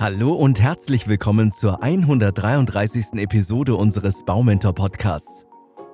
[0.00, 3.14] Hallo und herzlich willkommen zur 133.
[3.14, 5.44] Episode unseres Baumentor Podcasts.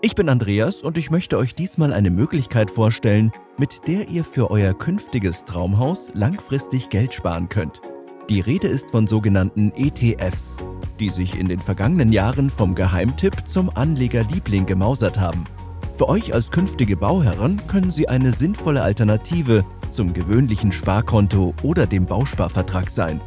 [0.03, 4.51] Ich bin Andreas und ich möchte euch diesmal eine Möglichkeit vorstellen, mit der ihr für
[4.51, 7.81] euer künftiges Traumhaus langfristig Geld sparen könnt.
[8.29, 10.59] Die Rede ist von sogenannten ETFs,
[11.01, 15.45] die sich in den vergangenen Jahren vom Geheimtipp zum Anlegerliebling gemausert haben.
[15.95, 22.05] Für euch als künftige Bauherren können sie eine sinnvolle Alternative zum gewöhnlichen Sparkonto oder dem
[22.05, 23.23] Bausparvertrag sein.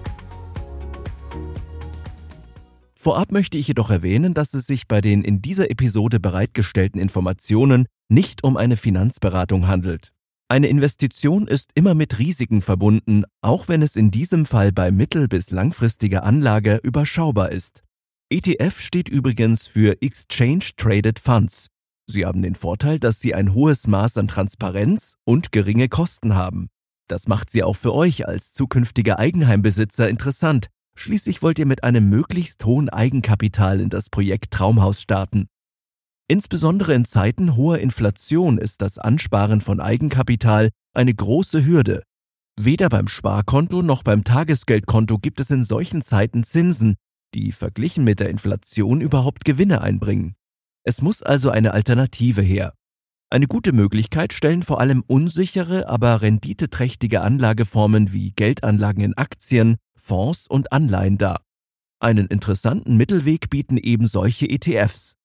[3.08, 7.86] Vorab möchte ich jedoch erwähnen, dass es sich bei den in dieser Episode bereitgestellten Informationen
[8.10, 10.12] nicht um eine Finanzberatung handelt.
[10.50, 15.30] Eine Investition ist immer mit Risiken verbunden, auch wenn es in diesem Fall bei mittel-
[15.30, 17.82] bis langfristiger Anlage überschaubar ist.
[18.30, 21.68] ETF steht übrigens für Exchange Traded Funds.
[22.08, 26.68] Sie haben den Vorteil, dass sie ein hohes Maß an Transparenz und geringe Kosten haben.
[27.08, 30.68] Das macht sie auch für euch als zukünftiger Eigenheimbesitzer interessant,
[31.00, 35.48] Schließlich wollt ihr mit einem möglichst hohen Eigenkapital in das Projekt Traumhaus starten.
[36.28, 42.02] Insbesondere in Zeiten hoher Inflation ist das Ansparen von Eigenkapital eine große Hürde.
[42.60, 46.96] Weder beim Sparkonto noch beim Tagesgeldkonto gibt es in solchen Zeiten Zinsen,
[47.36, 50.34] die verglichen mit der Inflation überhaupt Gewinne einbringen.
[50.84, 52.74] Es muss also eine Alternative her.
[53.30, 60.48] Eine gute Möglichkeit stellen vor allem unsichere, aber renditeträchtige Anlageformen wie Geldanlagen in Aktien, Fonds
[60.48, 61.42] und Anleihen dar.
[62.00, 65.16] Einen interessanten Mittelweg bieten eben solche ETFs.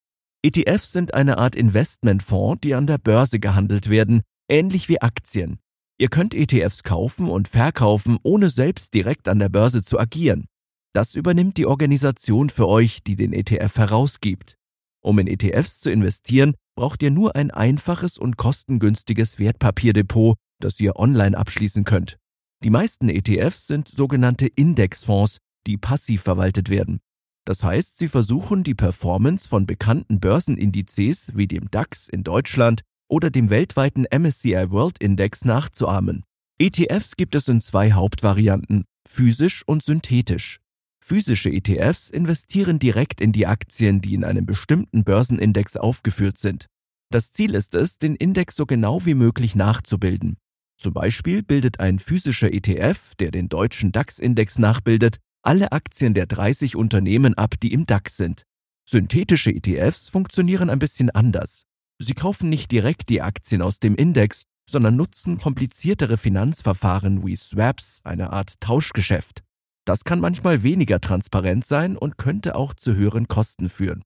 [0.42, 5.60] ETFs sind eine Art Investmentfonds, die an der Börse gehandelt werden, ähnlich wie Aktien.
[5.96, 10.46] Ihr könnt ETFs kaufen und verkaufen, ohne selbst direkt an der Börse zu agieren.
[10.92, 14.56] Das übernimmt die Organisation für euch, die den ETF herausgibt.
[15.04, 20.96] Um in ETFs zu investieren, braucht ihr nur ein einfaches und kostengünstiges Wertpapierdepot, das ihr
[20.96, 22.18] online abschließen könnt.
[22.64, 27.00] Die meisten ETFs sind sogenannte Indexfonds, die passiv verwaltet werden.
[27.44, 33.30] Das heißt, sie versuchen die Performance von bekannten Börsenindizes wie dem DAX in Deutschland oder
[33.30, 36.24] dem weltweiten MSCI World Index nachzuahmen.
[36.58, 40.61] ETFs gibt es in zwei Hauptvarianten, physisch und synthetisch.
[41.04, 46.66] Physische ETFs investieren direkt in die Aktien, die in einem bestimmten Börsenindex aufgeführt sind.
[47.10, 50.36] Das Ziel ist es, den Index so genau wie möglich nachzubilden.
[50.78, 56.76] Zum Beispiel bildet ein physischer ETF, der den deutschen DAX-Index nachbildet, alle Aktien der 30
[56.76, 58.44] Unternehmen ab, die im DAX sind.
[58.88, 61.64] Synthetische ETFs funktionieren ein bisschen anders.
[61.98, 68.00] Sie kaufen nicht direkt die Aktien aus dem Index, sondern nutzen kompliziertere Finanzverfahren wie Swaps,
[68.04, 69.42] eine Art Tauschgeschäft.
[69.84, 74.02] Das kann manchmal weniger transparent sein und könnte auch zu höheren Kosten führen.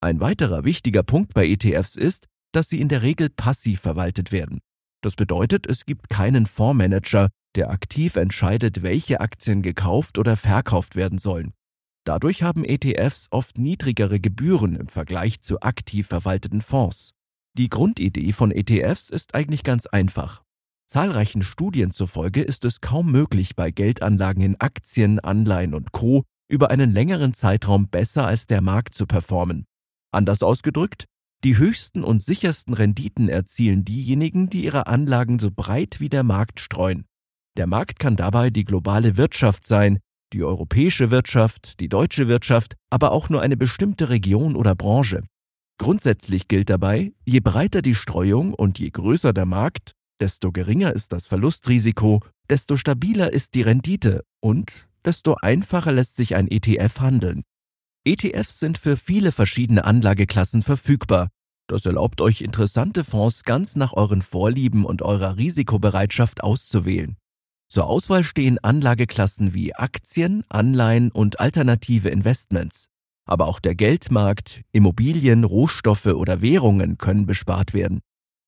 [0.00, 4.60] Ein weiterer wichtiger Punkt bei ETFs ist, dass sie in der Regel passiv verwaltet werden.
[5.02, 11.18] Das bedeutet, es gibt keinen Fondsmanager, der aktiv entscheidet, welche Aktien gekauft oder verkauft werden
[11.18, 11.52] sollen.
[12.04, 17.12] Dadurch haben ETFs oft niedrigere Gebühren im Vergleich zu aktiv verwalteten Fonds.
[17.56, 20.43] Die Grundidee von ETFs ist eigentlich ganz einfach.
[20.86, 26.24] Zahlreichen Studien zufolge ist es kaum möglich, bei Geldanlagen in Aktien, Anleihen und Co.
[26.48, 29.64] über einen längeren Zeitraum besser als der Markt zu performen.
[30.12, 31.06] Anders ausgedrückt,
[31.42, 36.60] die höchsten und sichersten Renditen erzielen diejenigen, die ihre Anlagen so breit wie der Markt
[36.60, 37.06] streuen.
[37.56, 39.98] Der Markt kann dabei die globale Wirtschaft sein,
[40.32, 45.22] die europäische Wirtschaft, die deutsche Wirtschaft, aber auch nur eine bestimmte Region oder Branche.
[45.78, 49.92] Grundsätzlich gilt dabei, je breiter die Streuung und je größer der Markt,
[50.24, 54.72] desto geringer ist das Verlustrisiko, desto stabiler ist die Rendite und
[55.04, 57.42] desto einfacher lässt sich ein ETF handeln.
[58.06, 61.28] ETFs sind für viele verschiedene Anlageklassen verfügbar.
[61.66, 67.18] Das erlaubt euch interessante Fonds ganz nach euren Vorlieben und eurer Risikobereitschaft auszuwählen.
[67.68, 72.86] Zur Auswahl stehen Anlageklassen wie Aktien, Anleihen und alternative Investments.
[73.26, 78.00] Aber auch der Geldmarkt, Immobilien, Rohstoffe oder Währungen können bespart werden.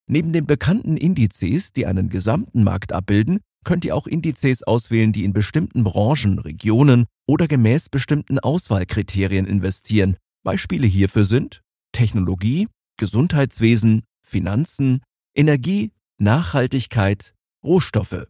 [0.09, 5.25] Neben den bekannten Indizes, die einen gesamten Markt abbilden, könnt ihr auch Indizes auswählen, die
[5.25, 10.16] in bestimmten Branchen, Regionen oder gemäß bestimmten Auswahlkriterien investieren.
[10.45, 15.03] Beispiele hierfür sind Technologie, Gesundheitswesen, Finanzen,
[15.34, 17.34] Energie, Nachhaltigkeit,
[17.65, 18.27] Rohstoffe.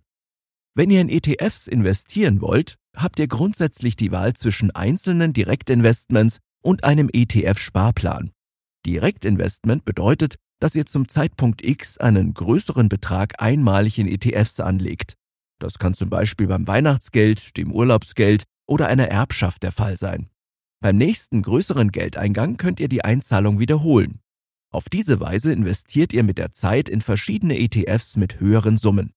[0.74, 6.84] Wenn ihr in ETFs investieren wollt, habt ihr grundsätzlich die Wahl zwischen einzelnen Direktinvestments und
[6.84, 8.30] einem ETF-Sparplan.
[8.86, 15.14] Direktinvestment bedeutet, dass ihr zum Zeitpunkt X einen größeren Betrag einmalig in ETFs anlegt.
[15.58, 20.28] Das kann zum Beispiel beim Weihnachtsgeld, dem Urlaubsgeld oder einer Erbschaft der Fall sein.
[20.80, 24.20] Beim nächsten größeren Geldeingang könnt ihr die Einzahlung wiederholen.
[24.70, 29.12] Auf diese Weise investiert ihr mit der Zeit in verschiedene ETFs mit höheren Summen.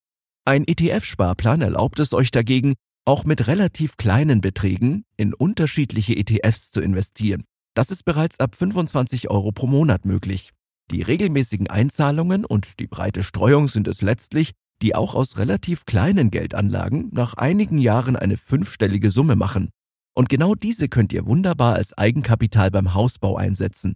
[0.45, 2.75] Ein ETF-Sparplan erlaubt es euch dagegen,
[3.05, 7.43] auch mit relativ kleinen Beträgen in unterschiedliche ETFs zu investieren.
[7.75, 10.51] Das ist bereits ab 25 Euro pro Monat möglich.
[10.91, 16.31] Die regelmäßigen Einzahlungen und die breite Streuung sind es letztlich, die auch aus relativ kleinen
[16.31, 19.69] Geldanlagen nach einigen Jahren eine fünfstellige Summe machen.
[20.15, 23.95] Und genau diese könnt ihr wunderbar als Eigenkapital beim Hausbau einsetzen.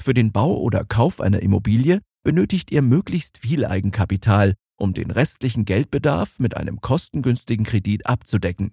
[0.00, 5.64] Für den Bau oder Kauf einer Immobilie benötigt ihr möglichst viel Eigenkapital, um den restlichen
[5.64, 8.72] Geldbedarf mit einem kostengünstigen Kredit abzudecken.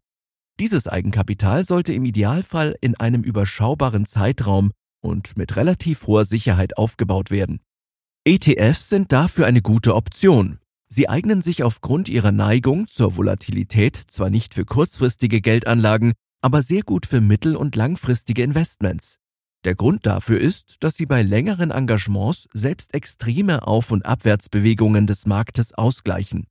[0.59, 4.71] Dieses Eigenkapital sollte im Idealfall in einem überschaubaren Zeitraum
[5.01, 7.59] und mit relativ hoher Sicherheit aufgebaut werden.
[8.25, 10.59] ETFs sind dafür eine gute Option.
[10.91, 16.81] Sie eignen sich aufgrund ihrer Neigung zur Volatilität zwar nicht für kurzfristige Geldanlagen, aber sehr
[16.81, 19.17] gut für mittel- und langfristige Investments.
[19.65, 25.25] Der Grund dafür ist, dass sie bei längeren Engagements selbst extreme Auf- und Abwärtsbewegungen des
[25.25, 26.47] Marktes ausgleichen.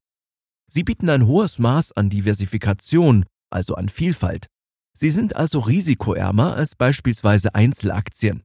[0.71, 4.47] Sie bieten ein hohes Maß an Diversifikation, also an Vielfalt.
[5.01, 8.43] Sie sind also risikoärmer als beispielsweise Einzelaktien.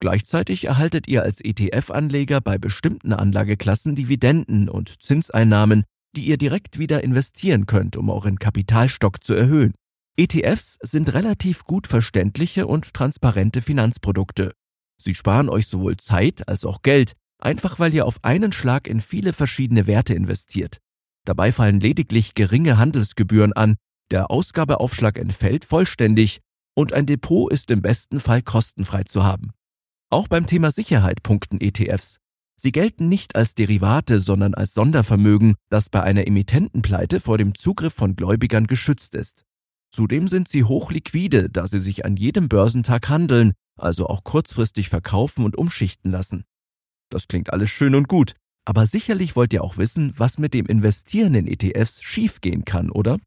[0.00, 5.84] Gleichzeitig erhaltet ihr als ETF-Anleger bei bestimmten Anlageklassen Dividenden und Zinseinnahmen,
[6.16, 9.74] die ihr direkt wieder investieren könnt, um euren Kapitalstock zu erhöhen.
[10.16, 14.50] ETFs sind relativ gut verständliche und transparente Finanzprodukte.
[15.00, 19.00] Sie sparen euch sowohl Zeit als auch Geld, einfach weil ihr auf einen Schlag in
[19.00, 20.78] viele verschiedene Werte investiert.
[21.24, 23.76] Dabei fallen lediglich geringe Handelsgebühren an,
[24.12, 26.40] der Ausgabeaufschlag entfällt vollständig
[26.74, 29.50] und ein Depot ist im besten Fall kostenfrei zu haben.
[30.10, 32.18] Auch beim Thema Sicherheit punkten ETFs.
[32.56, 37.94] Sie gelten nicht als Derivate, sondern als Sondervermögen, das bei einer Emittentenpleite vor dem Zugriff
[37.94, 39.42] von Gläubigern geschützt ist.
[39.90, 45.44] Zudem sind sie hochliquide, da sie sich an jedem Börsentag handeln, also auch kurzfristig verkaufen
[45.44, 46.44] und umschichten lassen.
[47.10, 48.34] Das klingt alles schön und gut,
[48.64, 53.18] aber sicherlich wollt ihr auch wissen, was mit dem Investieren in ETFs schiefgehen kann, oder?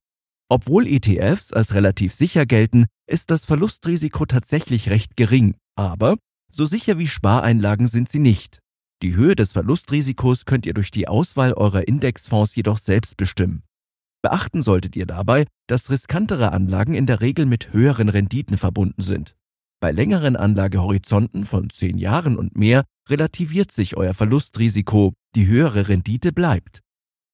[0.49, 6.17] Obwohl ETFs als relativ sicher gelten, ist das Verlustrisiko tatsächlich recht gering, aber
[6.51, 8.59] so sicher wie Spareinlagen sind sie nicht.
[9.01, 13.63] Die Höhe des Verlustrisikos könnt ihr durch die Auswahl eurer Indexfonds jedoch selbst bestimmen.
[14.21, 19.35] Beachten solltet ihr dabei, dass riskantere Anlagen in der Regel mit höheren Renditen verbunden sind.
[19.81, 26.31] Bei längeren Anlagehorizonten von zehn Jahren und mehr relativiert sich euer Verlustrisiko, die höhere Rendite
[26.31, 26.81] bleibt.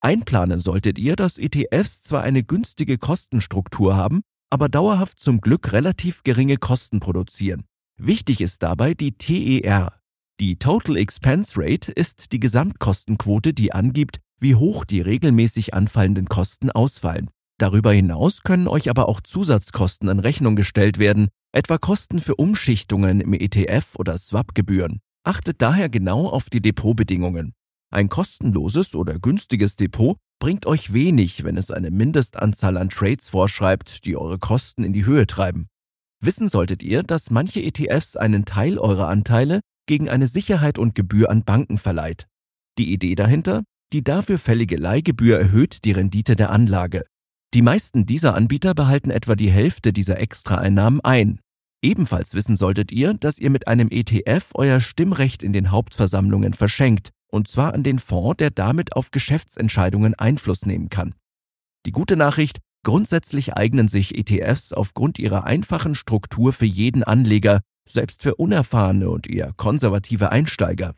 [0.01, 6.24] Einplanen solltet ihr, dass ETFs zwar eine günstige Kostenstruktur haben, aber dauerhaft zum Glück relativ
[6.24, 7.65] geringe Kosten produzieren.
[7.98, 9.94] Wichtig ist dabei die TER.
[10.39, 16.71] Die Total Expense Rate ist die Gesamtkostenquote, die angibt, wie hoch die regelmäßig anfallenden Kosten
[16.71, 17.30] ausfallen.
[17.59, 23.21] Darüber hinaus können euch aber auch Zusatzkosten in Rechnung gestellt werden, etwa Kosten für Umschichtungen
[23.21, 25.00] im ETF oder Swap-Gebühren.
[25.24, 27.54] Achtet daher genau auf die Depotbedingungen.
[27.94, 34.06] Ein kostenloses oder günstiges Depot bringt euch wenig, wenn es eine Mindestanzahl an Trades vorschreibt,
[34.06, 35.68] die eure Kosten in die Höhe treiben.
[36.24, 41.30] Wissen solltet ihr, dass manche ETFs einen Teil eurer Anteile gegen eine Sicherheit und Gebühr
[41.30, 42.28] an Banken verleiht.
[42.78, 43.64] Die Idee dahinter?
[43.92, 47.04] Die dafür fällige Leihgebühr erhöht die Rendite der Anlage.
[47.54, 51.42] Die meisten dieser Anbieter behalten etwa die Hälfte dieser Extraeinnahmen ein.
[51.84, 57.10] Ebenfalls wissen solltet ihr, dass ihr mit einem ETF euer Stimmrecht in den Hauptversammlungen verschenkt,
[57.31, 61.16] und zwar an den Fonds, der damit auf Geschäftsentscheidungen Einfluss nehmen kann.
[61.86, 68.21] Die gute Nachricht, grundsätzlich eignen sich ETFs aufgrund ihrer einfachen Struktur für jeden Anleger, selbst
[68.21, 70.94] für unerfahrene und eher konservative Einsteiger.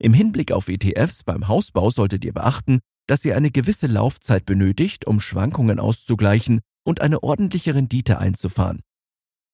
[0.00, 2.78] Im Hinblick auf ETFs beim Hausbau solltet ihr beachten,
[3.08, 8.80] dass ihr eine gewisse Laufzeit benötigt, um Schwankungen auszugleichen und eine ordentliche Rendite einzufahren.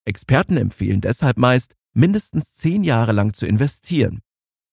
[0.04, 4.20] Experten empfehlen deshalb meist, mindestens zehn Jahre lang zu investieren.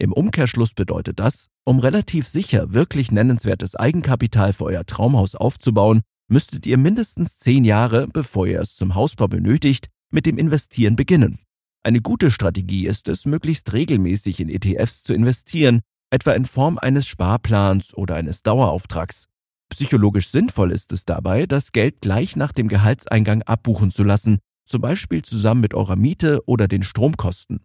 [0.01, 6.65] Im Umkehrschluss bedeutet das, um relativ sicher wirklich nennenswertes Eigenkapital für euer Traumhaus aufzubauen, müsstet
[6.65, 11.37] ihr mindestens zehn Jahre, bevor ihr es zum Hausbau benötigt, mit dem Investieren beginnen.
[11.83, 17.05] Eine gute Strategie ist es, möglichst regelmäßig in ETFs zu investieren, etwa in Form eines
[17.05, 19.27] Sparplans oder eines Dauerauftrags.
[19.69, 24.81] Psychologisch sinnvoll ist es dabei, das Geld gleich nach dem Gehaltseingang abbuchen zu lassen, zum
[24.81, 27.59] Beispiel zusammen mit eurer Miete oder den Stromkosten.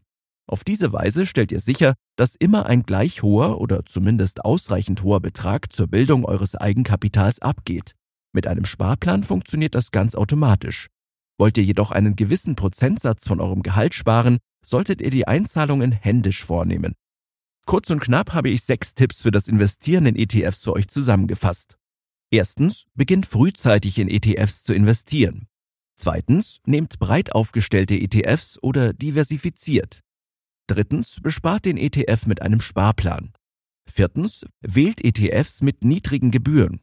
[0.49, 5.21] Auf diese Weise stellt ihr sicher, dass immer ein gleich hoher oder zumindest ausreichend hoher
[5.21, 7.93] Betrag zur Bildung eures Eigenkapitals abgeht.
[8.33, 10.89] Mit einem Sparplan funktioniert das ganz automatisch.
[11.39, 16.45] Wollt ihr jedoch einen gewissen Prozentsatz von eurem Gehalt sparen, solltet ihr die Einzahlungen händisch
[16.45, 16.95] vornehmen.
[17.67, 21.77] Kurz und knapp habe ich sechs Tipps für das Investieren in ETFs für euch zusammengefasst.
[22.31, 25.47] Erstens, beginnt frühzeitig in ETFs zu investieren.
[25.97, 30.03] Zweitens, nehmt breit aufgestellte ETFs oder diversifiziert.
[30.67, 33.33] Drittens, bespart den ETF mit einem Sparplan.
[33.89, 36.81] Viertens, wählt ETFs mit niedrigen Gebühren.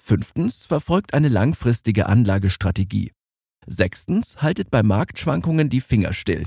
[0.00, 3.12] Fünftens, verfolgt eine langfristige Anlagestrategie.
[3.66, 6.46] Sechstens, haltet bei Marktschwankungen die Finger still.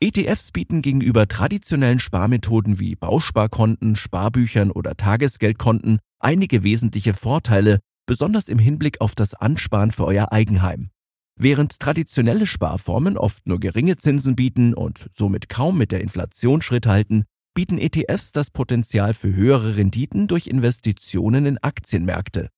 [0.00, 8.58] ETFs bieten gegenüber traditionellen Sparmethoden wie Bausparkonten, Sparbüchern oder Tagesgeldkonten einige wesentliche Vorteile, besonders im
[8.58, 10.90] Hinblick auf das Ansparen für euer Eigenheim.
[11.38, 16.86] Während traditionelle Sparformen oft nur geringe Zinsen bieten und somit kaum mit der Inflation Schritt
[16.86, 17.24] halten,
[17.54, 22.48] bieten ETFs das Potenzial für höhere Renditen durch Investitionen in Aktienmärkte.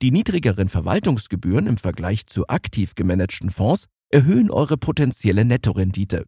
[0.00, 6.24] Die niedrigeren Verwaltungsgebühren im Vergleich zu aktiv gemanagten Fonds erhöhen eure potenzielle Nettorendite.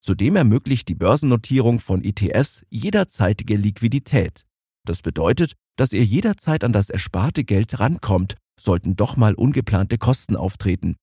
[0.00, 4.42] Zudem ermöglicht die Börsennotierung von ETFs jederzeitige Liquidität.
[4.84, 10.36] Das bedeutet, dass ihr jederzeit an das ersparte Geld rankommt, sollten doch mal ungeplante Kosten
[10.36, 10.96] auftreten.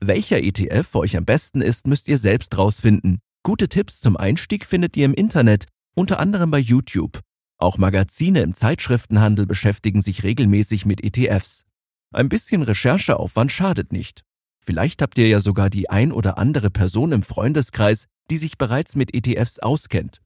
[0.00, 3.18] Welcher ETF für euch am besten ist, müsst ihr selbst rausfinden.
[3.42, 7.20] Gute Tipps zum Einstieg findet ihr im Internet unter anderem bei YouTube.
[7.58, 11.64] Auch Magazine im Zeitschriftenhandel beschäftigen sich regelmäßig mit ETFs.
[12.12, 14.22] Ein bisschen Rechercheaufwand schadet nicht.
[14.62, 18.96] Vielleicht habt ihr ja sogar die ein oder andere Person im Freundeskreis, die sich bereits
[18.96, 20.20] mit ETFs auskennt.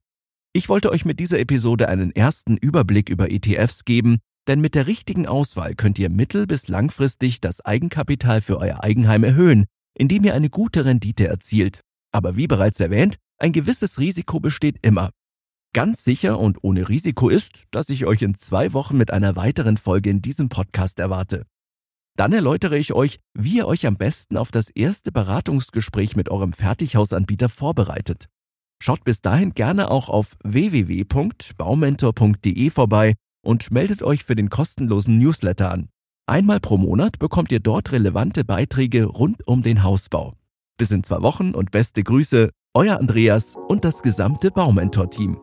[0.51, 4.87] Ich wollte euch mit dieser Episode einen ersten Überblick über ETFs geben, denn mit der
[4.87, 9.65] richtigen Auswahl könnt ihr mittel- bis langfristig das Eigenkapital für euer Eigenheim erhöhen,
[9.97, 11.81] indem ihr eine gute Rendite erzielt.
[12.11, 15.09] Aber wie bereits erwähnt, ein gewisses Risiko besteht immer.
[15.73, 19.77] Ganz sicher und ohne Risiko ist, dass ich euch in zwei Wochen mit einer weiteren
[19.77, 21.45] Folge in diesem Podcast erwarte.
[22.17, 26.51] Dann erläutere ich euch, wie ihr euch am besten auf das erste Beratungsgespräch mit eurem
[26.51, 28.27] Fertighausanbieter vorbereitet.
[28.83, 35.71] Schaut bis dahin gerne auch auf www.baumentor.de vorbei und meldet euch für den kostenlosen Newsletter
[35.71, 35.89] an.
[36.27, 40.33] Einmal pro Monat bekommt ihr dort relevante Beiträge rund um den Hausbau.
[40.77, 45.37] Bis in zwei Wochen und beste Grüße, euer Andreas und das gesamte Baumentor-Team.